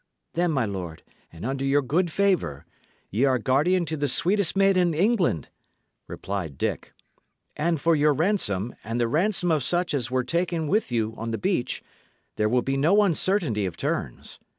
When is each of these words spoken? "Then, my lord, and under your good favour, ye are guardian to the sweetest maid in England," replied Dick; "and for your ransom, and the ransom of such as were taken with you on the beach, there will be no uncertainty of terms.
"Then, 0.33 0.49
my 0.49 0.65
lord, 0.65 1.03
and 1.31 1.45
under 1.45 1.63
your 1.63 1.83
good 1.83 2.11
favour, 2.11 2.65
ye 3.11 3.23
are 3.23 3.37
guardian 3.37 3.85
to 3.85 3.95
the 3.95 4.07
sweetest 4.07 4.57
maid 4.57 4.75
in 4.75 4.95
England," 4.95 5.49
replied 6.07 6.57
Dick; 6.57 6.93
"and 7.55 7.79
for 7.79 7.95
your 7.95 8.11
ransom, 8.11 8.73
and 8.83 8.99
the 8.99 9.07
ransom 9.07 9.51
of 9.51 9.61
such 9.63 9.93
as 9.93 10.09
were 10.09 10.23
taken 10.23 10.67
with 10.67 10.91
you 10.91 11.13
on 11.17 11.29
the 11.29 11.37
beach, 11.37 11.83
there 12.35 12.49
will 12.49 12.63
be 12.63 12.77
no 12.77 13.03
uncertainty 13.03 13.67
of 13.67 13.77
terms. 13.77 14.39